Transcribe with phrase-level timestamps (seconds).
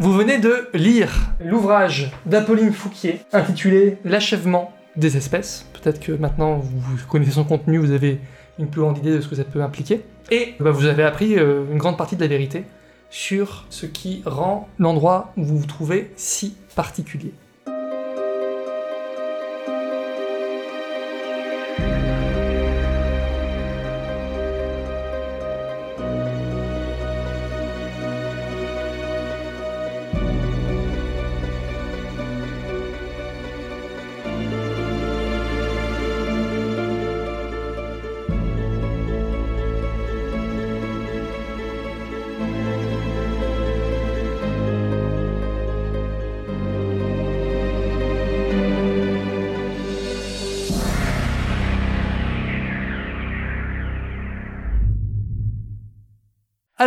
[0.00, 1.12] Vous venez de lire
[1.44, 5.66] l'ouvrage d'Apolline Fouquier intitulé L'achèvement des espèces.
[5.72, 8.20] Peut-être que maintenant vous connaissez son contenu, vous avez
[8.60, 10.02] une plus grande idée de ce que ça peut impliquer.
[10.30, 12.62] Et bah, vous avez appris euh, une grande partie de la vérité
[13.10, 17.32] sur ce qui rend l'endroit où vous vous trouvez si particulier.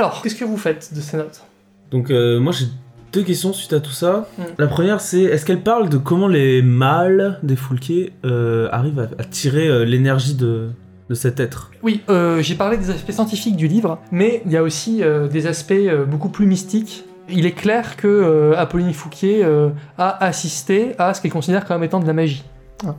[0.02, 1.44] Alors, qu'est-ce que vous faites de ces notes
[1.92, 2.66] Donc euh, moi j'ai
[3.14, 4.28] deux questions suite à tout ça.
[4.40, 4.42] Mm.
[4.58, 9.10] La première c'est est-ce qu'elle parle de comment les mâles des Foulquiers euh, arrivent à,
[9.22, 10.70] à tirer euh, l'énergie de,
[11.08, 11.70] de cet être?
[11.84, 15.28] Oui, euh, j'ai parlé des aspects scientifiques du livre, mais il y a aussi euh,
[15.28, 17.06] des aspects euh, beaucoup plus mystiques.
[17.30, 21.84] Il est clair que euh, Apolline Fouquier euh, a assisté à ce qu'elle considère comme
[21.84, 22.44] étant de la magie.
[22.88, 22.96] Hein.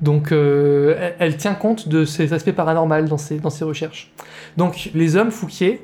[0.00, 4.10] Donc euh, elle, elle tient compte de ces aspects paranormaux dans ses, dans ses recherches.
[4.56, 5.82] Donc les hommes Fouquier,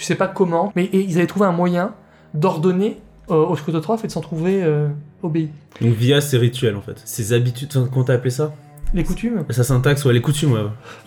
[0.00, 1.92] tu sais pas comment, mais et ils avaient trouvé un moyen
[2.32, 2.96] d'ordonner
[3.30, 4.88] euh, aux scototrophes et de s'en trouver euh,
[5.22, 5.50] obéis.
[5.82, 7.00] Donc via ces rituels en fait.
[7.04, 8.52] Ces habitudes, comment t'as appelé ça?
[8.94, 10.60] Les coutumes Sa syntaxe, ouais, les coutumes, ouais.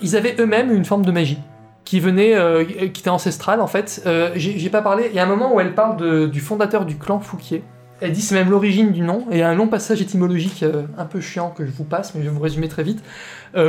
[0.03, 1.39] Ils avaient eux-mêmes une forme de magie
[1.86, 4.03] qui venait, euh, qui était ancestrale en fait.
[4.05, 5.05] Euh, J'ai pas parlé.
[5.09, 7.64] Il y a un moment où elle parle de- du fondateur du clan Fouquier.
[7.99, 10.61] Elle dit c'est même l'origine du nom et il y a un long passage étymologique
[10.64, 13.02] euh, un peu chiant que je vous passe, mais je vais vous résumer très vite.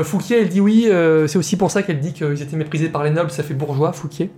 [0.03, 0.89] Fouquier, elle dit oui,
[1.29, 3.93] c'est aussi pour ça qu'elle dit qu'ils étaient méprisés par les nobles, ça fait bourgeois
[3.93, 4.31] Fouquier.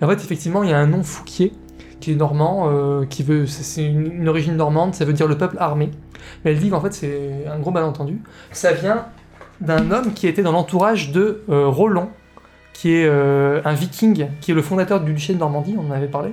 [0.00, 1.52] Et en fait, effectivement, il y a un nom Fouquier
[2.00, 5.38] qui est normand, euh, qui veut, c'est- une, une origine normande, ça veut dire le
[5.38, 5.90] peuple armé.
[6.44, 8.20] Mais elle dit qu'en fait c'est un gros malentendu.
[8.52, 9.06] Ça vient
[9.60, 12.10] d'un homme qui était dans l'entourage de euh, Roland,
[12.72, 15.92] qui est euh, un viking, qui est le fondateur du duché de Normandie, on en
[15.92, 16.30] avait parlé.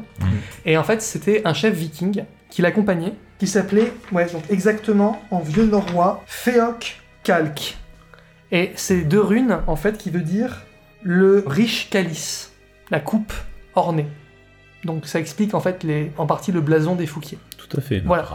[0.66, 5.40] Et en fait, c'était un chef viking qui l'accompagnait, qui s'appelait, ouais, donc exactement en
[5.40, 7.78] vieux norrois, Féoc Kalk.
[8.52, 10.64] Et c'est deux runes, en fait, qui veut dire
[11.04, 12.52] le riche calice,
[12.90, 13.34] la coupe
[13.76, 14.08] ornée.
[14.84, 17.38] Donc ça explique en fait les, en partie le blason des Fouquiers.
[17.58, 18.00] Tout à fait.
[18.04, 18.28] Voilà.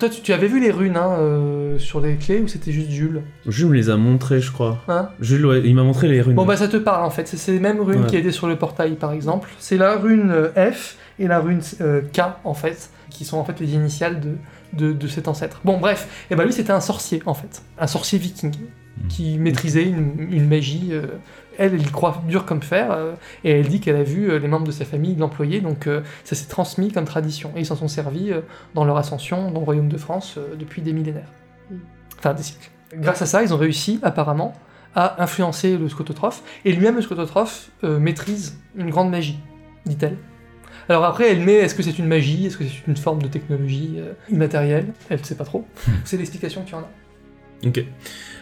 [0.00, 2.90] Toi, tu, tu avais vu les runes hein, euh, sur les clés ou c'était juste
[2.90, 3.22] Jules?
[3.46, 4.82] Jules me les a montrées, je crois.
[4.88, 5.10] hein?
[5.20, 6.34] Jules, ouais, il m'a montré les runes.
[6.34, 8.06] Bon bah ça te parle en fait, c'est ces mêmes runes Ouais.
[8.08, 9.48] qui étaient sur le portail par exemple.
[9.58, 13.44] C'est la rune euh, F et la rune euh, K en fait, qui sont en
[13.44, 14.32] fait les initiales de,
[14.72, 15.60] de, de cet ancêtre.
[15.64, 18.52] Bon bref, et bah lui c'était un sorcier en fait, un sorcier viking
[19.08, 20.88] qui maîtrisait une, une magie.
[20.92, 21.06] euh,
[21.56, 24.38] elle, elle y croit dur comme fer, euh, et elle dit qu'elle a vu euh,
[24.38, 25.88] les membres de sa famille l'employer, donc
[26.24, 27.52] ça s'est transmis comme tradition.
[27.56, 28.32] Et ils s'en sont servis
[28.74, 31.30] dans leur ascension dans le royaume de France depuis des millénaires.
[32.18, 32.70] Enfin des siècles.
[32.94, 34.52] Grâce à ça, ils ont réussi apparemment
[34.94, 39.38] à influencer le scototrophe, et lui-même le scototrophe maîtrise une grande magie,
[39.86, 40.16] dit-elle.
[40.88, 43.28] Alors après, elle met est-ce que c'est une magie, est-ce que c'est une forme de
[43.28, 44.92] technologie immatérielle?
[45.08, 45.66] Elle ne sait pas trop.
[46.04, 47.03] C'est l'explication que tu en as.
[47.66, 47.84] Ok.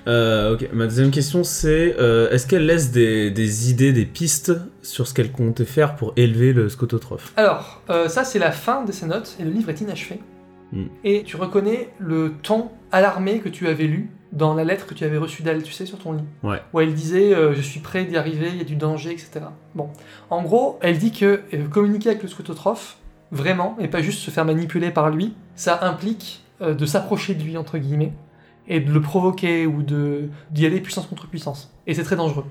[0.06, 0.68] Euh, ok.
[0.72, 4.52] Ma deuxième question c'est euh, est-ce qu'elle laisse des, des idées, des pistes
[4.82, 7.32] sur ce qu'elle comptait faire pour élever le scototrophe?
[7.36, 10.20] Alors, euh, ça c'est la fin de ces notes, et le livre est inachevé.
[10.72, 10.84] Mm.
[11.04, 15.04] Et tu reconnais le ton alarmé que tu avais lu dans la lettre que tu
[15.04, 16.24] avais reçue d'elle, tu sais, sur ton lit.
[16.42, 16.62] Ouais.
[16.72, 19.40] Où elle disait Je suis prêt d'y arriver, il y a du danger, etc.
[19.74, 19.90] Bon.
[20.30, 22.96] En gros, elle dit que communiquer avec le scototrophe,
[23.30, 27.58] vraiment, et pas juste se faire manipuler par lui, ça implique de s'approcher de lui,
[27.58, 28.14] entre guillemets,
[28.68, 31.72] et de le provoquer ou de d'y aller puissance contre puissance.
[31.86, 32.44] Et c'est très dangereux.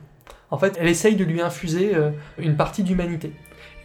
[0.49, 3.31] En fait, elle essaye de lui infuser euh, une partie d'humanité.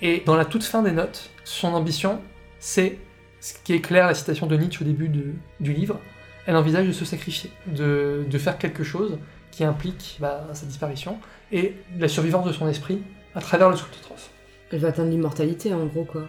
[0.03, 2.21] Et dans la toute fin des notes, son ambition,
[2.59, 2.99] c'est
[3.41, 6.01] ce qui est clair, la citation de Nietzsche au début de- du livre,
[6.47, 9.19] elle envisage de se sacrifier, de, de faire quelque chose
[9.53, 11.19] qui implique bah, sa disparition
[11.53, 12.99] et la survivance de son esprit
[13.35, 14.31] à travers le scototrophe.
[14.73, 16.23] Elle va atteindre l'immortalité en gros quoi.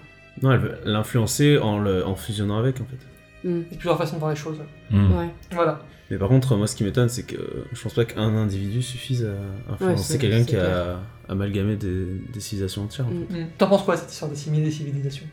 [0.44, 2.98] Non, elle veut l'influencer en, le- en fusionnant avec en fait.
[3.44, 4.58] Il y a plusieurs façons de voir les choses.
[4.92, 5.30] Ouais.
[5.52, 5.82] Voilà.
[6.10, 7.36] Mais par contre, moi ce qui m'étonne, c'est que
[7.74, 11.00] je pense pas qu'un individu suffise à influencer c'est- quelqu'un c'est qui a
[11.30, 13.08] amalgamé des, des civilisations entières.
[13.08, 13.26] en Mm.
[13.30, 13.42] fait.
[13.42, 13.48] Mm.
[13.58, 15.26] T'en penses quoi cette histoire d'assimiler des civilisations?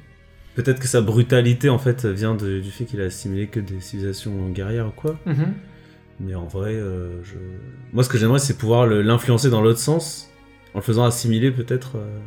[0.56, 3.80] Peut-être que sa brutalité en fait vient de- du fait qu'il a assimilé que des
[3.80, 5.16] civilisations guerrières ou quoi.
[5.26, 5.54] Mhm.
[6.20, 7.34] Mais en vrai, euh, je...
[7.92, 10.28] moi ce que j'aimerais c'est pouvoir l'influencer dans l'autre sens,
[10.74, 12.18] en le faisant assimiler peut-être euh,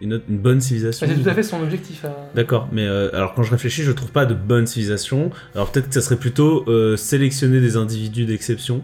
[0.00, 1.06] une, autre- une bonne civilisation.
[1.06, 2.04] Bah, C'est tout à fait son objectif.
[2.04, 5.30] à- D'accord, mais euh, alors quand je réfléchis, je trouve pas de bonne civilisation.
[5.54, 8.82] Alors peut-être que ça serait plutôt euh, sélectionner des individus d'exception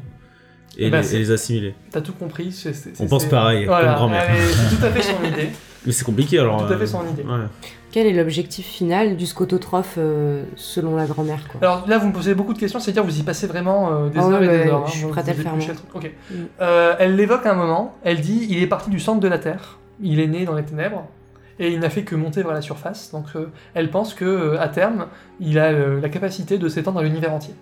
[0.78, 1.74] et, Eh ben, et les assimiler.
[1.90, 2.50] T'as tout compris.
[2.52, 4.24] c'est- c'est- On pense c'est- pareil, Voilà, comme grand-mère.
[4.34, 5.48] C'est tout à fait son idée.
[5.86, 6.66] Mais c'est compliqué alors.
[6.66, 7.22] Tout à fait euh, son idée.
[7.24, 7.46] Ouais.
[7.90, 11.60] Quel est l'objectif final du scototrophe euh, selon la grand-mère quoi?
[11.60, 14.18] Alors là, vous me posez beaucoup de questions, c'est-à-dire vous y passez vraiment euh, des
[14.18, 14.86] Ah heures ouais, et des ouais, heures.
[14.86, 15.74] je suis prête à le faire, touché moi.
[15.74, 16.04] le truc.
[16.06, 16.12] Ok.
[16.30, 16.34] Mm.
[16.62, 19.38] Euh, elle l'évoque à un moment, elle dit il est parti du centre de la
[19.38, 21.06] Terre, il est né dans les ténèbres,
[21.58, 23.10] et il n'a fait que monter vers la surface.
[23.12, 25.06] Donc euh, elle pense que euh, à terme,
[25.38, 27.54] il a euh, la capacité de s'étendre à l'univers entier.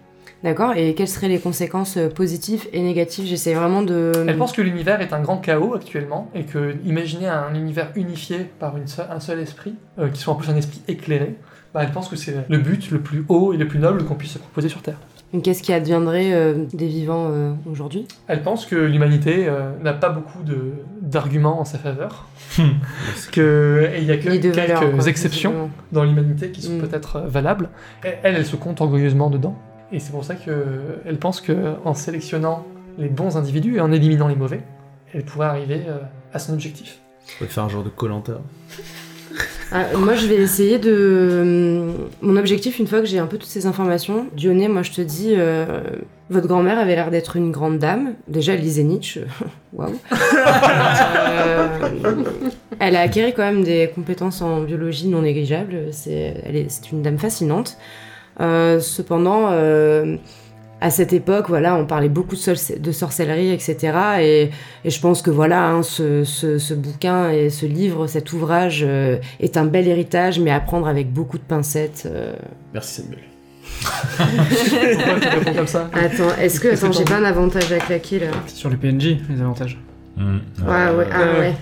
[0.42, 3.26] D'accord, et quelles seraient les conséquences positives et négatives?
[3.26, 4.12] J'essaie vraiment de...
[4.26, 8.50] Elle pense que l'univers est un grand chaos actuellement, et que imaginer un univers unifié
[8.58, 9.74] par une seule- un seul esprit,
[10.14, 11.36] qui soit en plus un esprit éclairé,
[11.74, 14.14] bah, elle pense que c'est le but le plus haut et le plus noble qu'on
[14.14, 14.98] puisse se proposer sur Terre.
[15.44, 18.06] Qu'est-ce qui adviendrait euh, des vivants euh, aujourd'hui?
[18.26, 20.72] Elle pense que l'humanité euh, n'a pas beaucoup de-
[21.02, 22.26] d'arguments en sa faveur,
[23.32, 26.80] que et il y a que quelques quoi, exceptions dans l'humanité qui sont Mm.
[26.80, 27.68] peut-être valables.
[28.02, 29.56] Elle, elle se compte orgueilleusement dedans.
[29.92, 32.64] Et c'est pour ça qu'elle pense qu'en sélectionnant
[32.98, 34.62] les bons individus et en éliminant les mauvais,
[35.14, 35.98] elle pourrait arriver euh,
[36.32, 36.98] à son objectif.
[37.40, 38.40] On va faire un genre de colanta.
[39.72, 41.92] Ah, moi, je vais essayer de.
[42.22, 45.00] Mon objectif, une fois que j'ai un peu toutes ces informations, Dionée, moi, je te
[45.00, 45.82] dis, euh,
[46.28, 48.14] votre grand-mère avait l'air d'être une grande dame.
[48.26, 49.20] Déjà, elle lisait Nietzsche.
[49.72, 49.94] Waouh.
[50.12, 51.68] Euh,
[52.80, 55.88] elle a acquis quand même des compétences en biologie non négligeables.
[55.92, 57.76] C'est, elle est, c'est une dame fascinante.
[58.40, 60.16] Euh, cependant, euh,
[60.80, 63.76] à cette époque, voilà, on parlait beaucoup de, sorc- de sorcellerie, etc.
[64.20, 64.50] Et,
[64.84, 68.82] et je pense que voilà, hein, ce, ce- ce bouquin et ce livre, cet ouvrage
[68.86, 72.04] euh, est un bel héritage, mais à prendre avec beaucoup de pincettes.
[72.06, 72.32] euh.
[72.72, 73.18] Merci Samuel.
[74.96, 78.18] Pourquoi tu réponds comme ça Attends, est-ce que attends, j'ai pas un avantage à claquer
[78.18, 78.26] là?
[78.46, 79.78] Sur le PNJ, les avantages.
[80.20, 80.38] Hmm.
[80.68, 81.54] Ouais, ouais, ah ouais.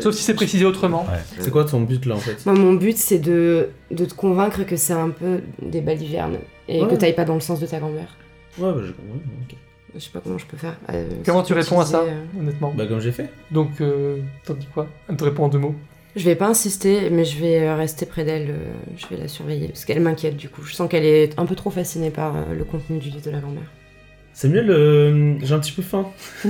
[0.00, 1.02] Sauf si c'est précisé autrement.
[1.04, 1.18] Ouais.
[1.40, 4.62] C'est quoi ton but là en fait Moi, mon but, c'est de, de te convaincre
[4.64, 6.38] que c'est un peu des balivernes
[6.68, 6.88] et Ouais.
[6.88, 8.16] que t'ailles pas dans le sens de ta grand-mère.
[8.58, 9.20] Ouais, bah j'ai compris.
[9.50, 9.56] ok.
[9.94, 10.76] Je sais pas comment je peux faire.
[10.92, 13.28] Euh, Comment tu réponds à ça, euh, honnêtement Bah comme j'ai fait.
[13.50, 14.86] Donc, euh, t'en dis quoi?
[15.08, 15.74] Elle te répond en deux mots.
[16.16, 18.54] Je vais pas insister, mais je vais euh, rester près d'elle.
[18.96, 20.62] Je vais la surveiller parce qu'elle m'inquiète du coup.
[20.62, 23.40] Je sens qu'elle est un peu trop fascinée par le contenu du livre de la
[23.40, 23.70] grand-mère.
[24.34, 26.06] Samuel, euh, j'ai un petit peu faim.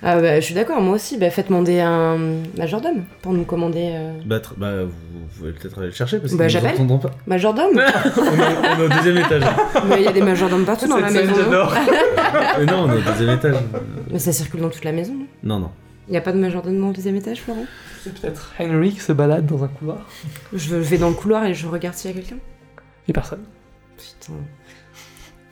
[0.00, 1.18] Ah bah, je suis d'accord, moi aussi.
[1.18, 2.16] Bah, faites demander un
[2.56, 3.90] majordome pour nous commander.
[3.96, 6.50] euh, Bah, tr- bah vous, vous pouvez peut-être aller le chercher parce que Bah, nous
[6.50, 6.74] j'appelle.
[6.74, 7.10] entendrons pas.
[7.26, 9.42] Majordome on, est, on est au deuxième étage.
[9.88, 11.32] Mais il y a des majordomes partout dans la maison.
[11.32, 11.74] non j'adore.
[12.60, 13.56] Mais non, on est au deuxième étage.
[14.12, 15.14] Mais ça circule dans toute la maison.
[15.14, 15.26] non?
[15.42, 15.70] Non, non.
[16.06, 17.66] Il y a pas de majordome dans le deuxième étage, Florent?
[18.04, 20.06] C'est peut-être Henry qui se balade dans un couloir.
[20.54, 22.36] Je vais dans le couloir et je regarde s'il y a quelqu'un.
[23.08, 23.40] Et personne.
[23.96, 24.34] Putain.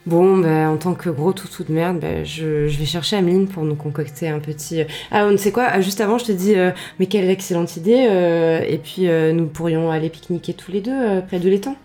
[0.07, 3.49] Bon, bah, en tant que gros toutou de merde, bah, je, je vais chercher Ameline
[3.49, 4.83] pour nous concocter un petit.
[5.11, 6.71] Ah, on ne sait quoi ah, Juste avant, je te dis, euh,
[7.01, 10.93] mais quelle excellente idée euh, Et puis, euh, nous pourrions aller pique-niquer tous les deux
[10.93, 11.77] euh, près de l'étang.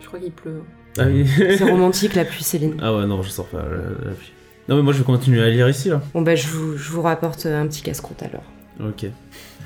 [0.00, 0.62] Je crois qu'il pleut.
[0.98, 1.26] Ah oui.
[1.36, 2.76] C'est romantique, la pluie, Céline.
[2.80, 3.58] ah ouais, non, je sors pas.
[3.62, 4.30] la- la pluie.
[4.68, 6.00] Non, mais moi je vais continuer à lire ici là.
[6.14, 8.44] Bon, bah, je vous, je vous rapporte un petit casse-croûte alors.
[8.80, 9.04] Ok.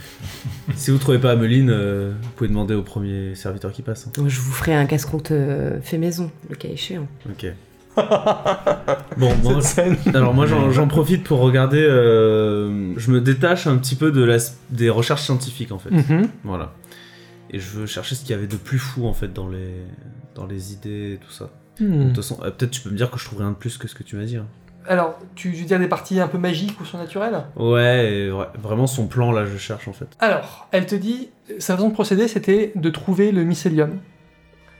[0.74, 4.06] si vous trouvez pas Ameline, euh, vous pouvez demander au premier serviteur qui passe.
[4.08, 4.24] hein.
[4.26, 7.06] Je vous ferai un casse-croûte euh, fait maison, le cas échéant.
[7.30, 7.46] Ok.
[9.16, 9.60] Bon, moi,
[10.14, 11.80] alors moi j'en profite pour regarder.
[11.82, 14.36] euh, je me détache un petit peu de la,
[14.70, 15.90] des recherches scientifiques en fait.
[15.90, 16.28] Mhm.
[16.44, 16.72] Voilà.
[17.50, 19.74] Et je veux chercher ce qu'il y avait de plus fou en fait dans les,
[20.34, 21.50] dans les idées et tout ça.
[21.80, 22.06] De Hmm.
[22.08, 23.86] toute façon, euh, peut-être tu peux me dire que je trouve rien de plus que
[23.86, 24.36] ce que tu m'as dit.
[24.36, 24.46] hein.
[24.88, 27.44] Alors, tu veux dire des parties un peu magiques ou surnaturelles?
[27.56, 30.08] Ouais, ouais, vraiment son plan là, je cherche en fait.
[30.18, 31.28] Alors, elle te dit,
[31.60, 33.90] sa façon de procéder, c'était de trouver le mycélium,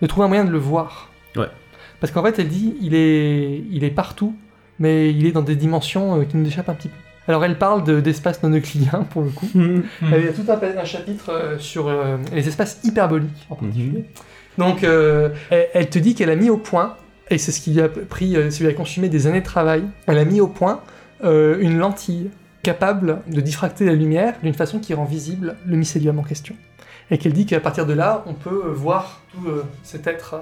[0.02, 1.10] de trouver un moyen de le voir.
[1.36, 1.46] Ouais.
[2.00, 4.34] Parce qu'en fait, elle dit, il est, il est partout,
[4.78, 6.96] mais il est dans des dimensions euh, qui nous échappent un petit peu.
[7.28, 9.48] Alors, elle parle de- d'espaces non euclidiens, pour le coup.
[9.54, 9.82] Hmm.
[10.12, 14.04] Elle a tout un, chapitre euh, sur euh, les espaces hyperboliques, en particulier.
[14.56, 16.96] Donc, euh, elle, elle te dit qu'elle a mis au point,
[17.30, 19.44] et c'est ce qui lui a pris, euh, ça lui a consumé des années de
[19.46, 20.80] travail, elle a mis au point
[21.20, 22.30] une lentille
[22.62, 26.54] capable de diffracter la lumière d'une façon qui rend visible le mycélium en question.
[27.10, 29.48] Et qu'elle dit qu'à partir de là, on peut voir tout
[29.82, 30.36] cet être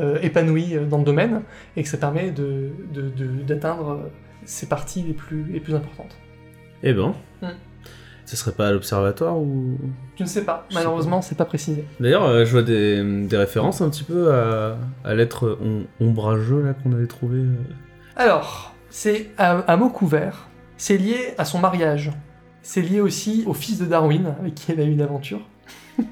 [0.00, 1.42] euh, épanoui euh, dans le domaine,
[1.76, 4.08] et que ça permet de- de- de- d'atteindre euh,
[4.44, 6.16] ses parties les plus, les plus importantes.
[6.82, 7.14] Eh ben.
[7.42, 7.48] Hmm.
[8.26, 9.76] Ce serait pas à l'observatoire ou?
[10.16, 11.84] Je ne sais pas, Je malheureusement, c'est pas précisé.
[11.98, 16.62] D'ailleurs, euh, je vois des, des références un petit peu à, à l'être om- ombrageux
[16.62, 17.40] là qu'on avait trouvé.
[18.14, 20.46] Alors, c'est un, un mot couvert.
[20.76, 22.12] C'est lié à son mariage.
[22.62, 25.40] C'est lié aussi au fils de Darwin, avec qui elle a eu une aventure.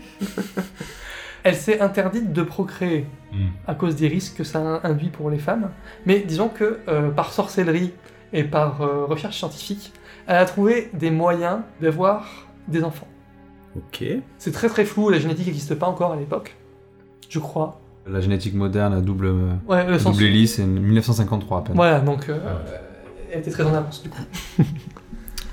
[1.49, 3.49] elle s'est interdite de procréer Hmm.
[3.67, 5.69] à cause des risques que ça induit pour les femmes.
[6.07, 7.93] Mais disons que euh, par sorcellerie
[8.33, 9.93] et par euh, recherche scientifique,
[10.27, 13.07] elle a trouvé des moyens d'avoir des enfants.
[13.77, 14.03] Ok.
[14.39, 16.57] C'est très très flou, la génétique n'existe pas encore à l'époque.
[17.29, 17.79] Je crois.
[18.07, 19.31] La génétique moderne à double,
[19.69, 20.15] Ouais, le sens.
[20.17, 21.77] double hélice, c'est 1953 à peine.
[21.77, 22.39] Voilà, donc euh,
[23.31, 24.23] elle était très en avance du coup.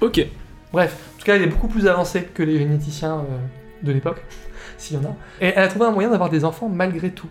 [0.02, 0.26] Ok.
[0.72, 3.26] Bref, tout cas, elle est beaucoup plus avancée que les généticiens
[3.84, 4.24] de l'époque,
[4.78, 5.16] s'il y en a.
[5.42, 7.30] Et elle a trouvé un moyen d'avoir des enfants malgré tout.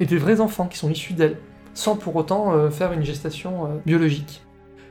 [0.00, 1.36] Et des vrais enfants qui sont issus d'elle,
[1.72, 4.42] sans pour autant euh, faire une gestation euh, biologique.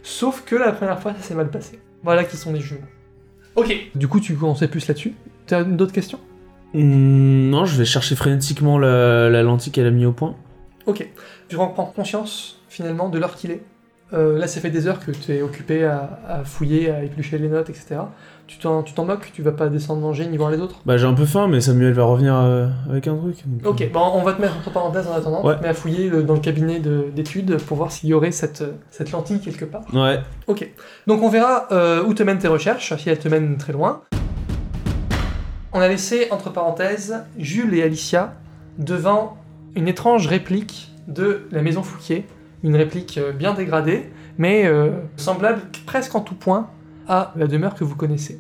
[0.02, 1.80] Sauf que la première fois, ça s'est mal passé.
[2.04, 2.82] Voilà qui sont les jumeaux.
[3.56, 3.74] Ok.
[3.96, 5.14] Du coup, tu en sais plus là-dessus
[5.46, 6.20] T'as d'autres questions?
[6.74, 10.36] Hmm, non, je vais chercher frénétiquement la, la lentille qu'elle a mis au point.
[10.86, 11.08] Ok.
[11.48, 13.64] Tu reprends conscience, finalement, de l'heure qu'il est?
[14.14, 17.38] Euh, là, ça fait des heures que tu es occupé à, à fouiller, à éplucher
[17.40, 17.96] les notes, etc.
[18.46, 20.82] Tu t'en, tu t'en moques Tu vas pas descendre manger ni voir les autres?
[20.86, 23.38] Bah j'ai un peu faim, mais Samuel va revenir euh, avec un truc.
[23.46, 25.44] donc, Ok, bon, on va te mettre entre parenthèses en attendant.
[25.44, 25.54] Ouais.
[25.54, 28.14] Tu te mets à fouiller le- dans le cabinet de- d'études pour voir s'il y
[28.14, 29.84] aurait cette, cette lentille quelque part.
[29.96, 30.20] euh, Ouais.
[30.48, 30.70] Ok.
[31.08, 34.02] Donc on verra euh, où te mènent tes recherches, si elles te mènent très loin.
[35.72, 38.34] On a laissé, entre parenthèses, Jules et Alicia
[38.78, 39.38] devant
[39.76, 42.26] une étrange réplique de la maison Fouquier.
[42.64, 46.70] Une réplique euh, bien dégradée, mais euh, semblable presque en tout point
[47.08, 48.40] à la demeure que vous connaissez.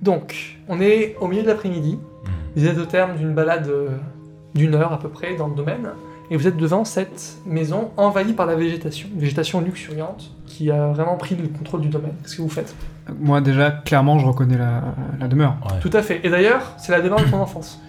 [0.00, 1.98] Donc, on est au milieu de l'après-midi.
[2.56, 3.88] Vous êtes au terme d'une balade euh,
[4.54, 5.88] d'une heure à peu près dans le domaine.
[6.30, 9.08] Et vous êtes devant cette maison envahie par la végétation.
[9.12, 12.14] Une végétation luxuriante qui a vraiment pris le contrôle du domaine.
[12.22, 12.74] Qu'est-ce que vous faites?
[13.20, 14.82] Moi, déjà, clairement, je reconnais la,
[15.20, 15.56] la demeure.
[15.64, 15.78] Ouais.
[15.80, 16.20] Tout à fait.
[16.24, 17.80] Et d'ailleurs, c'est la demeure de ton enfance.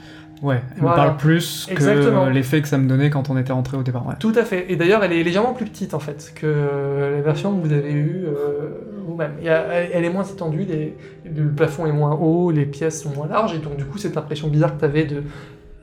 [0.44, 0.98] Ouais, elle Voilà.
[0.98, 2.26] me parle plus Exactement.
[2.26, 4.06] que l'effet que ça me donnait quand on était rentré au départ.
[4.06, 4.16] Ouais.
[4.20, 4.66] Tout à fait.
[4.72, 7.74] Et d'ailleurs, elle est légèrement plus petite en fait que euh, la version que vous
[7.74, 8.70] avez eue euh,
[9.08, 9.32] vous-même.
[9.42, 10.96] A- Elle, est moins étendue, les-
[11.26, 14.18] le plafond est moins haut, les pièces sont moins larges, et donc du coup, cette
[14.18, 15.24] impression bizarre que tu avais de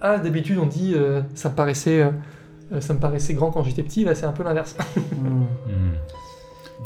[0.02, 2.10] ah d'habitude on dit euh, ça me paraissait euh,
[2.72, 4.76] euh, ça me paraissait grand quand j'étais petit, là c'est un peu l'inverse.
[4.96, 5.00] Mm.
[5.70, 5.92] Hmm.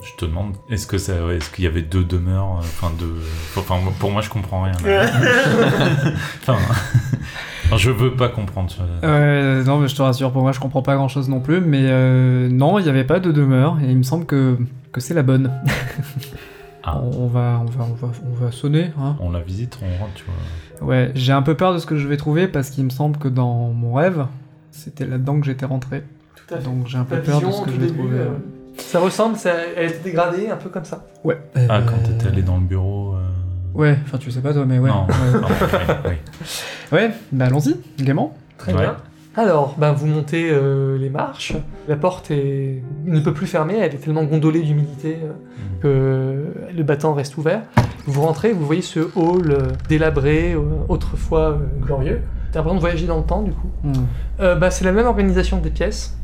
[0.02, 2.90] Je te demande, est-ce que ça, ouais, est-ce qu'il y avait deux demeures, euh, enfin
[2.98, 3.14] deux,
[3.56, 4.72] enfin moi- pour moi je comprends rien.
[6.42, 6.58] enfin,
[7.66, 8.70] enfin, je veux pas comprendre.
[9.02, 11.60] Ouais, non, mais je te rassure, pour moi, je comprends pas grand chose non plus.
[11.60, 14.56] Mais euh, non, il n'y avait pas de demeure, et il me semble que,
[14.92, 15.50] que c'est la bonne.
[16.82, 17.00] Ah.
[17.02, 18.90] On, on va, on, va, on, va, on va sonner.
[19.00, 19.16] Hein.
[19.20, 20.88] On la visite, on rentre, tu vois.
[20.88, 23.16] Ouais, j'ai un peu peur de ce que je vais trouver parce qu'il me semble
[23.18, 24.26] que dans mon rêve,
[24.70, 26.02] c'était là-dedans que j'étais rentré.
[26.36, 26.64] Tout à fait.
[26.64, 28.18] Donc j'ai un peu peur de ce que je vais début, trouver.
[28.18, 28.28] euh,
[28.76, 31.06] ça ressemble, ça, elle est dégradée, un peu comme ça.
[31.22, 31.38] Ouais.
[31.54, 33.14] Ah, Euh, quand t'étais allé dans le bureau.
[33.14, 33.20] euh,
[33.74, 34.88] Ouais, enfin tu sais pas toi, mais ouais.
[34.88, 35.06] Non.
[35.06, 36.18] Ouais, non, ouais, ouais.
[36.92, 38.34] Ouais, bah allons-y, gaiement.
[38.58, 38.80] Très Ouais.
[38.82, 38.96] bien.
[39.36, 41.54] Alors, ben, vous montez euh, les marches.
[41.88, 42.82] La porte est...
[43.04, 47.62] ne peut plus fermer, elle est tellement gondolée d'humidité euh, que le battant reste ouvert.
[48.06, 52.20] Vous rentrez, vous voyez ce hall euh, délabré, euh, autrefois euh, glorieux.
[52.52, 53.66] T'as l'impression de voyager dans le temps, du coup.
[54.38, 56.16] Euh, bah, c'est la même organisation des pièces.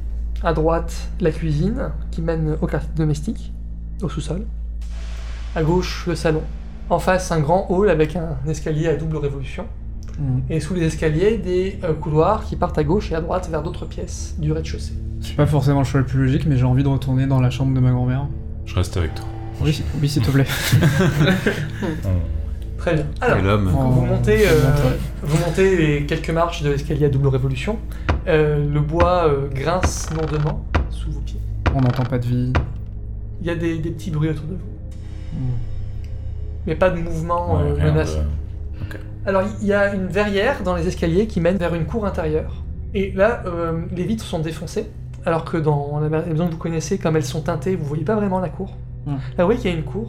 [0.44, 3.52] À droite, la cuisine qui mène au quartier domestique,
[4.02, 4.42] au sous-sol.
[5.56, 6.42] À gauche, le salon.
[6.90, 9.64] En face, un grand hall avec un escalier à double révolution.
[10.18, 10.40] Hmm.
[10.50, 13.62] Et sous les escaliers, des euh, couloirs qui partent à gauche et à droite vers
[13.62, 14.92] d'autres pièces du rez-de-chaussée.
[15.20, 17.50] C'est pas forcément le choix le plus logique, mais j'ai envie de retourner dans la
[17.50, 18.26] chambre de ma grand-mère.
[18.66, 19.24] Je reste avec toi.
[19.62, 20.46] Oui, si- oui, s'il te plaît.
[22.78, 23.06] Très bien.
[23.20, 23.60] Alors.
[23.66, 23.68] Oh.
[23.90, 24.52] vous montez, euh,
[25.22, 27.78] vous montez les quelques marches de l'escalier à double révolution.
[28.26, 31.40] Euh, le bois euh, grince lourdement sous vos pieds.
[31.74, 32.52] On n'entend pas de vie.
[33.42, 34.58] Il y a des, des petits bruits autour de vous,
[35.32, 35.52] Hmm.
[36.66, 38.20] Mais pas de mouvement Ouais, euh, menaçant.
[38.20, 42.06] de- Alors, il y a une verrière dans les escaliers qui mène vers une cour
[42.06, 42.62] intérieure.
[42.94, 44.86] Et là, euh, les vitres sont défoncées,
[45.26, 48.16] alors que dans la maison que vous connaissez, comme elles sont teintées, vous voyez pas
[48.16, 48.76] vraiment la cour.
[49.06, 49.12] Hmm.
[49.12, 50.08] Là, vous voyez qu'il y a une cour,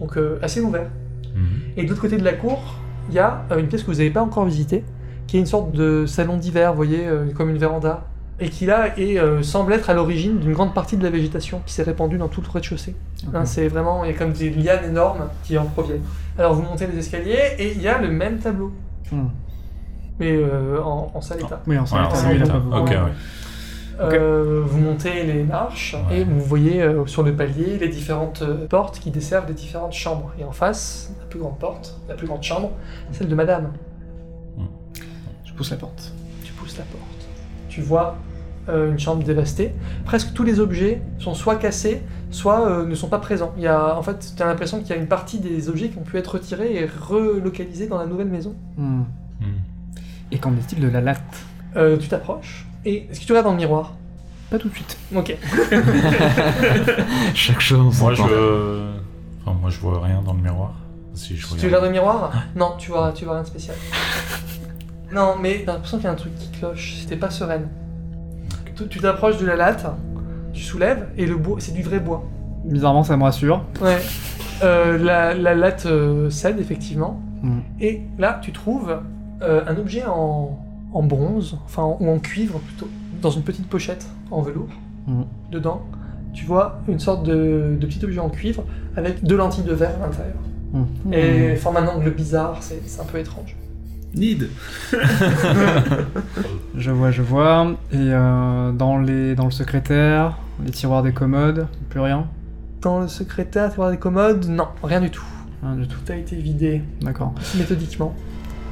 [0.00, 0.88] donc euh, assez ouverte.
[1.34, 1.42] Mhm.
[1.76, 2.62] Et de l'autre côté de la cour,
[3.10, 4.84] il y a euh, une pièce que vous n'avez pas encore visitée,
[5.26, 8.04] qui est une sorte de salon d'hiver, vous voyez, euh, comme une véranda.
[8.38, 11.62] Et qui là est, euh, semble être à l'origine d'une grande partie de la végétation
[11.64, 12.94] qui s'est répandue dans tout le rez-de-chaussée.
[13.32, 16.02] Hein, c'est vraiment, il y a comme des lianes énormes qui en proviennent.
[16.38, 18.72] Alors vous montez les escaliers et il y a le même tableau,
[19.10, 19.28] Hmm.
[20.18, 21.62] mais euh, en, en sale état.
[21.66, 21.82] Oui, Ouais.
[22.72, 22.96] Ok, Ouais.
[22.96, 23.00] ouais.
[23.98, 26.18] Euh, vous montez les marches Ouais.
[26.18, 29.94] et vous voyez euh, sur le palier les différentes euh, portes qui desservent les différentes
[29.94, 30.32] chambres.
[30.38, 32.72] Et en face, la plus grande porte, la plus grande chambre,
[33.12, 33.70] celle de madame.
[35.44, 36.12] Je pousse la porte.
[36.44, 37.02] Tu pousses la porte.
[37.70, 38.16] Tu vois
[38.68, 39.72] euh, une chambre dévastée.
[40.04, 43.52] Presque tous les objets sont soit cassés, soit euh, ne sont pas présents.
[43.56, 45.88] Il y a, en fait, tu as l'impression qu'il y a une partie des objets
[45.88, 48.54] qui ont pu être retirés et relocalisés dans la nouvelle maison.
[48.76, 49.02] Hmm.
[49.40, 49.46] Mhm.
[50.32, 51.20] Et qu'en est-il de la latte?
[51.76, 53.94] Euh, tu t'approches et est-ce que tu regardes dans le miroir?
[54.50, 54.96] Pas tout de suite.
[55.14, 55.36] Ok.
[57.34, 58.00] Chaque chose.
[58.00, 58.22] Moi, je.
[59.42, 60.72] Enfin, moi, je vois rien dans le miroir.
[61.14, 61.64] Si je Tu regarde.
[61.66, 62.32] regardes le miroir?
[62.54, 63.76] Non, tu vois, tu vois rien de spécial.
[65.12, 66.94] non, mais t'as l'impression qu'il y a un truc qui cloche.
[67.00, 67.68] C'était pas sereine.
[68.88, 69.86] Tu- t'approches de la latte,
[70.52, 72.24] tu soulèves et le bois, c'est du vrai bois.
[72.64, 73.62] Bizarrement, ça me rassure.
[73.80, 73.98] Ouais.
[74.62, 77.20] Euh, la, la latte euh, cède effectivement.
[77.42, 77.60] Hmm.
[77.80, 78.96] Et là, tu trouves
[79.42, 80.58] euh, un objet en,
[80.92, 82.88] en bronze, enfin en- ou en cuivre plutôt,
[83.22, 84.68] dans une petite pochette en velours.
[85.06, 85.22] Hmm.
[85.52, 85.82] Dedans,
[86.32, 88.64] tu vois une sorte de, de petit objet en cuivre
[88.96, 90.36] avec deux lentilles de verre à l'intérieur.
[90.72, 91.12] Hmm.
[91.12, 93.54] Et forme un angle bizarre, c'est un peu étrange.
[94.16, 94.48] Need
[96.76, 97.72] Je vois, je vois.
[97.92, 102.26] Et euh, dans, les, dans le secrétaire, les tiroirs des commodes, plus rien?
[102.82, 105.24] Dans le secrétaire, tu vois des commodes Non, rien du tout.
[105.62, 105.96] Rien du tout.
[106.04, 107.34] Tout a été vidé D'accord.
[107.56, 108.14] méthodiquement.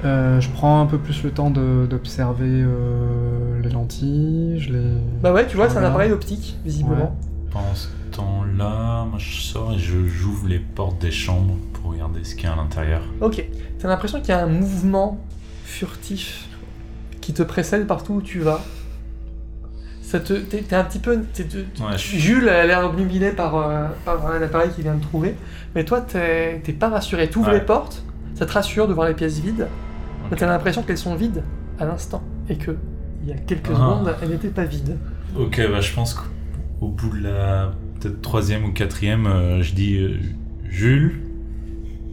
[0.05, 4.83] Euh, je prends un peu plus le temps de- d'observer euh, les lentilles, je les...
[5.23, 7.17] Bah ouais, tu vois, c'est un appareil optique, visiblement.
[7.51, 12.23] Pendant ce temps-là, moi je sors et je j'ouvre les portes des chambres pour regarder
[12.23, 13.01] ce qu'il y a à l'intérieur.
[13.23, 13.43] Ok,
[13.79, 15.19] t'as l'impression qu'il y a un mouvement
[15.75, 16.47] furtif
[17.21, 18.63] qui te précède partout où tu vas.
[20.03, 22.85] Ça te, t'es, t'es un petit peu, t'es- t'es- Ouais, je suis- Jules a l'air
[22.85, 25.35] obnubilé par, euh, par l'appareil qu'il vient de trouver,
[25.75, 27.29] mais toi t'es, t'es pas rassuré.
[27.29, 27.55] Tu ouvres Ouais.
[27.59, 28.05] les portes,
[28.35, 29.67] ça te rassure de voir les pièces vides,
[30.27, 30.39] mais Ok.
[30.39, 31.43] t'as l'impression qu'elles sont vides
[31.81, 32.77] à l'instant et que
[33.23, 33.75] il y a quelques Ah.
[33.77, 34.97] secondes elles n'étaient pas vides.
[35.37, 39.97] Ok, bah je pense qu'au bout de la peut-être troisième ou quatrième, euh, je dis
[39.97, 40.19] euh,
[40.69, 41.23] Jules,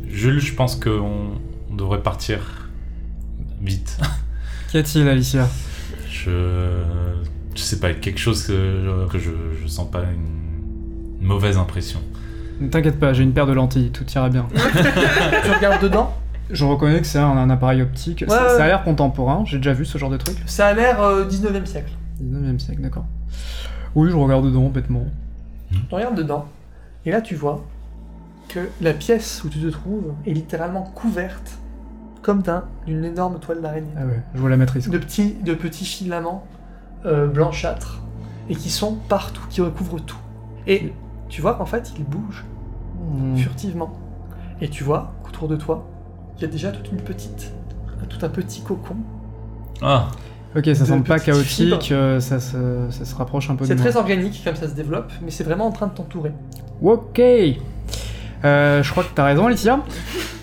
[0.08, 1.32] Jules, je pense qu'on
[1.70, 2.61] on devrait partir
[3.64, 3.98] vite.
[4.70, 5.48] Qu'y a-t-il, Alicia?
[6.10, 6.82] Je,
[7.56, 12.00] je sais pas, quelque chose que, que je, je sens pas une mauvaise impression.
[12.60, 14.48] Ne t'inquiète pas, j'ai une paire de lentilles, tout ira bien.
[14.54, 16.14] tu regardes dedans,
[16.52, 18.24] Je reconnais que c'est un, un appareil optique.
[18.28, 18.62] ça, Ouais, ça ouais.
[18.64, 20.38] a l'air contemporain, j'ai déjà vu ce genre de truc.
[20.46, 21.92] ça a l'air euh, 19e siècle.
[22.24, 23.06] 19ème siècle, d'accord.
[23.96, 25.06] Oui, je regarde dedans, bêtement.
[25.72, 26.46] Tu regardes dedans,
[27.06, 27.66] et là tu vois
[28.50, 31.58] que la pièce où tu te trouves est littéralement couverte
[32.22, 33.92] comme d'un- d'une énorme toile d'araignée.
[33.98, 34.90] Ah ouais, je vois la matrice.
[34.90, 36.46] De petits, de petits filaments
[37.06, 38.02] euh, blanchâtres
[38.50, 40.18] et qui sont partout, qui recouvrent tout.
[40.68, 40.94] Et
[41.30, 42.46] tu vois qu'en fait ils bougent
[43.14, 43.36] Hmm.
[43.36, 43.92] furtivement.
[44.62, 45.88] Et tu vois qu'autour de toi,
[46.38, 47.52] il y a déjà toute une petite,
[48.10, 48.96] tout un petit cocon.
[49.82, 50.08] Ah,
[50.56, 53.96] Ok, ça semble pas chaotique, euh, ça, se, ça se rapproche un peu C'est très
[53.98, 56.34] organique comme ça se développe, mais c'est vraiment en train de t'entourer.
[56.82, 57.22] Ok
[58.46, 59.80] Euh, Je crois que t'as raison, Alicia.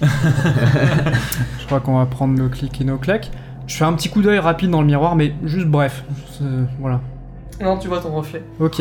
[0.02, 3.30] je crois qu'on va prendre nos clics et nos claques.
[3.66, 6.04] Je fais un petit coup d'œil rapide dans le miroir, mais juste bref.
[6.32, 6.44] C'est-
[6.80, 7.00] Voilà.
[7.60, 8.42] Non, tu vois ton reflet.
[8.60, 8.80] Ok.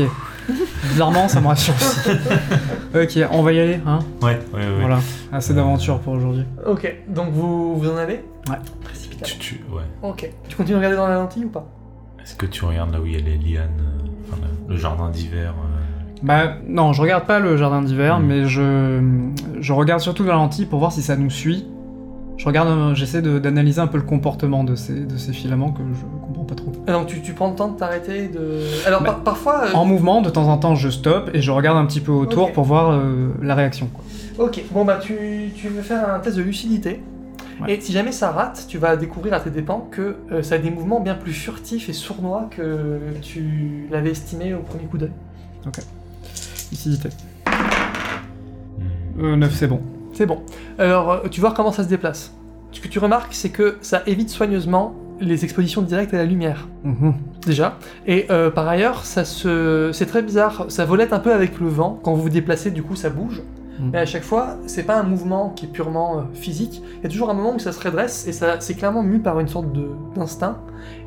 [0.89, 2.09] Bizarrement, ça me rassure aussi.
[2.95, 4.79] ok, on va y aller, hein ouais, ouais, ouais.
[4.79, 4.99] Voilà.
[5.33, 6.45] Assez d'aventure pour aujourd'hui.
[6.65, 8.55] Ok, donc vous, vous en avez Ouais.
[8.83, 9.25] Précipitamment.
[9.25, 9.81] Tu, tu, ouais.
[10.03, 10.29] Ok.
[10.47, 11.65] Tu continues à regarder dans la lentille ou pas?
[12.21, 14.79] Est-ce que tu regardes là où il y a les lianes, euh, enfin, le, le
[14.79, 15.66] jardin d'hiver euh,
[16.23, 18.25] Bah, non, je regarde pas le jardin d'hiver, Hmm.
[18.25, 18.99] mais je,
[19.59, 21.65] je regarde surtout dans la lentille pour voir si ça nous suit.
[22.37, 25.81] Je regarde, euh, j'essaie d'analyser un peu le comportement de ces, de ces filaments que
[25.93, 26.71] je comprends pas trop.
[26.87, 28.59] Ah, Donc tu, tu prends le temps de t'arrêter de...
[28.85, 29.63] Alors Bah, par- parfois...
[29.65, 32.11] euh, En mouvement, de temps en temps, je stoppe et je regarde un petit peu
[32.11, 32.53] autour Ok.
[32.53, 33.87] pour voir euh, la réaction.
[33.91, 34.03] quoi.
[34.45, 35.15] Ok, bon bah tu,
[35.55, 37.01] tu veux faire un test de lucidité.
[37.59, 37.73] Ouais.
[37.73, 40.57] Et si jamais ça rate, tu vas découvrir à tes dépens que euh, ça a
[40.59, 45.09] des mouvements bien plus furtifs et sournois que tu l'avais estimé au premier coup d'œil.
[46.71, 47.09] Lucidité.
[49.19, 49.81] Euh, 9, c'est bon.
[50.13, 50.41] C'est bon.
[50.77, 52.33] Alors euh, tu vois comment ça se déplace.
[52.71, 56.67] Ce que tu remarques, c'est que ça évite soigneusement les expositions directes à la lumière.
[56.83, 57.13] Mhm.
[57.45, 57.77] déjà.
[58.05, 59.89] Et euh, par ailleurs, ça se...
[59.93, 61.99] c'est très bizarre, ça volette un peu avec le vent.
[62.03, 63.41] Quand vous vous déplacez, du coup, ça bouge.
[63.79, 63.89] Mhm.
[63.93, 66.83] Mais à chaque fois, c'est pas un mouvement qui est purement euh, physique.
[66.99, 69.19] Il y a toujours un moment où ça se redresse et ça, c'est clairement mu
[69.19, 70.57] par une sorte de- d'instinct.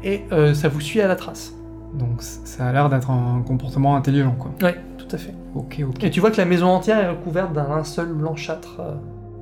[0.02, 1.52] Et euh, ça vous suit à la trace.
[1.94, 4.52] Donc ça a l'air d'être un comportement intelligent, quoi.
[4.62, 4.76] Ouais,
[5.10, 5.34] tout à fait.
[5.54, 6.04] Ok, ok.
[6.04, 8.76] Et tu vois que la maison entière est recouverte d'un linceul blanchâtre.
[8.80, 8.94] euh,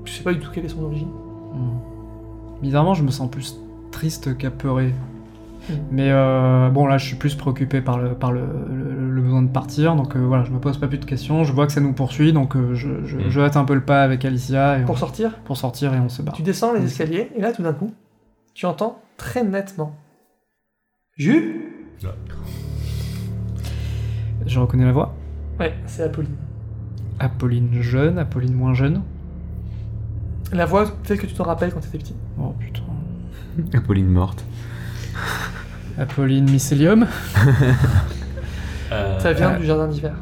[0.05, 1.09] je sais pas du tout quelle est son origine.
[1.53, 2.61] Hmm.
[2.63, 3.57] Bizarrement, je me sens plus
[3.93, 4.95] triste qu'apeuré.
[5.69, 5.75] Hmm.
[5.91, 8.41] Mais euh, bon, là, je suis plus préoccupé par le, par le,
[8.73, 11.45] le- le besoin de partir, donc euh, voilà, je me pose pas plus de questions.
[11.45, 13.29] Je vois que ça nous poursuit, donc euh, je, je, Hmm.
[13.29, 16.01] je hâte un peu le pas avec Alicia et Pour on- sortir, pour sortir et
[16.01, 16.35] on se barre.
[16.35, 17.93] tu descends les escaliers et là, tout d'un coup,
[18.55, 19.93] tu entends très nettement.
[21.17, 21.61] Jules?
[24.47, 25.15] Je reconnais la voix.
[25.61, 26.37] Ouais, c'est Apolline.
[27.19, 29.03] Apolline jeune, Apolline moins jeune.
[30.53, 32.15] La voix telle que tu t'en rappelles quand t'étais petit.
[32.41, 32.83] Oh putain.
[33.77, 34.45] Apolline morte.
[35.99, 37.07] Apolline mycélium.
[38.91, 40.15] Euh, Ça vient Euh, du jardin d'hiver.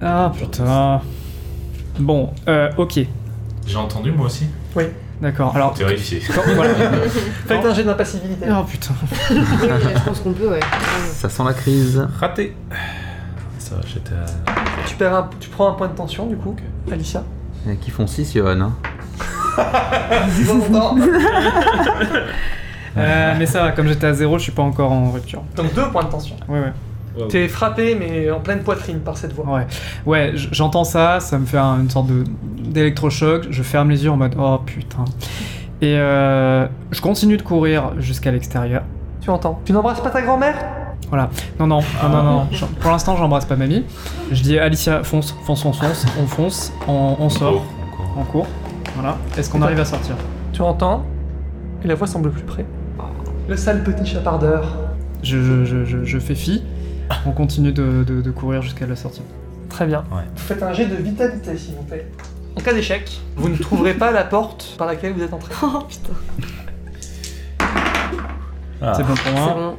[0.00, 1.02] Ah putain.
[2.00, 3.00] Bon, euh, ok.
[3.66, 4.46] J'ai entendu moi aussi.
[5.20, 5.74] D'accord, alors.
[5.74, 6.20] Terrifié.
[6.34, 6.72] quand- voilà.
[7.46, 8.46] Faites un jet d'impassibilité.
[8.50, 8.94] Oh putain.
[9.30, 9.40] Oui,
[9.94, 10.60] je pense qu'on peut, ouais.
[11.12, 12.08] Ça sent la crise.
[12.18, 12.56] Raté.
[13.58, 14.24] Ça va, j'étais à...
[14.86, 16.54] Tu, perds un- tu prends un point de tension du coup,
[16.90, 17.22] Alicia.
[17.64, 18.60] Il y en a qui font 6, Johan.
[18.60, 18.72] Hein.
[22.96, 25.42] Euh, mais ça va, comme j'étais à zéro, je suis pas encore en rupture.
[25.56, 26.36] Donc deux points de tension.
[26.48, 27.26] Ouais, ouais.
[27.28, 29.46] T'es frappé mais en pleine poitrine par cette voix.
[29.52, 29.66] Ouais,
[30.06, 32.22] ouais j- j'entends ça, ça me fait un- une sorte de
[32.60, 35.04] d'électrochoc, je ferme les yeux en mode oh putain.
[35.80, 38.82] Et euh, je continue de courir jusqu'à l'extérieur.
[39.20, 40.54] Tu entends Tu n'embrasses pas ta grand-mère?
[41.08, 41.30] Voilà.
[41.60, 42.48] Non, non, non, non, non.
[42.80, 43.84] Pour l'instant, j'embrasse pas mamie.
[44.32, 47.62] Je dis Alicia, fonce, fonce, fonce, fonce, on fonce, on, on sort,
[48.16, 48.46] on court.
[48.96, 49.16] Voilà.
[49.36, 50.16] Est-ce qu'on arrive à sortir
[50.52, 51.04] Tu entends
[51.84, 52.64] Et la voix semble plus près.
[53.48, 54.66] Le sale petit chapardeur.
[55.22, 56.62] je, je, je, je, je fais fi.
[57.26, 59.20] On continue de, de- de courir jusqu'à la sortie.
[59.68, 60.04] Très bien.
[60.10, 60.22] Ouais.
[60.34, 62.08] Vous faites un jet de vitalité, s'il vous plaît.
[62.56, 65.52] En cas d'échec, vous ne trouverez pas la porte par laquelle vous êtes entré.
[65.62, 66.14] Oh putain.
[68.80, 68.92] Ah.
[68.96, 69.74] C'est bon pour C'est moi.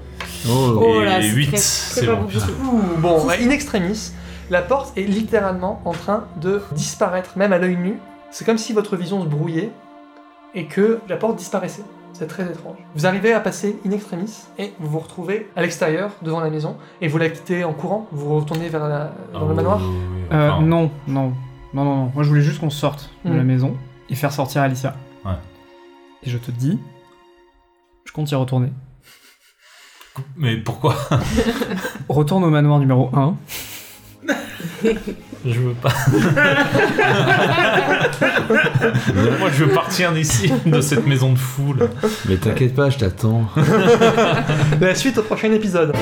[0.49, 2.23] Oh, Oh Et là, c'est 8, très- c'est bon.
[2.23, 4.11] Ouh, bon, bah, in extremis,
[4.49, 7.97] la porte est littéralement en train de disparaître, même à l'œil nu.
[8.31, 9.71] C'est comme si votre vision se brouillait
[10.53, 11.83] et que la porte disparaissait.
[12.13, 12.77] C'est très étrange.
[12.95, 16.77] Vous arrivez à passer in extremis et vous vous retrouvez à l'extérieur, devant la maison,
[17.01, 18.07] et vous la quittez en courant.
[18.13, 19.79] Vous retournez vers la, dans le Oh, manoir.
[19.81, 21.33] oui, oui, Euh, enfin, non, non,
[21.73, 22.11] non, non, non.
[22.13, 23.37] Moi, je voulais juste qu'on sorte de Hmm.
[23.37, 23.75] la maison
[24.09, 24.95] et faire sortir Alicia.
[25.25, 25.31] Ouais.
[26.23, 26.79] Et je te dis,
[28.05, 28.69] je compte y retourner.
[30.37, 30.95] Mais pourquoi
[32.09, 33.35] Retourne au manoir numéro 1.
[35.45, 35.93] Je veux pas.
[39.39, 41.73] Moi, je veux partir d'ici, de cette maison de fou.
[41.73, 41.85] là.
[42.27, 43.43] Mais t'inquiète pas, je t'attends.
[44.81, 45.93] La suite au prochain épisode.